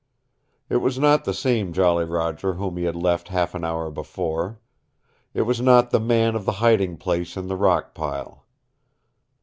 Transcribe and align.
It 0.67 0.77
was 0.77 0.97
not 0.97 1.25
the 1.25 1.31
same 1.33 1.73
Jolly 1.73 2.05
Roger 2.05 2.53
whom 2.55 2.75
he 2.77 2.85
had 2.85 2.95
left 2.95 3.27
half 3.27 3.53
an 3.53 3.63
hour 3.63 3.91
before. 3.91 4.59
It 5.35 5.43
was 5.43 5.61
not 5.61 5.91
the 5.91 5.99
man 5.99 6.33
of 6.35 6.43
the 6.43 6.53
hiding 6.57 6.97
place 6.97 7.37
in 7.37 7.45
the 7.45 7.55
rock 7.55 7.93
pile. 7.93 8.43